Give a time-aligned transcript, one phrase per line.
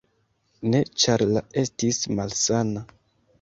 [0.71, 2.85] Ne, ĉar la estis malsana.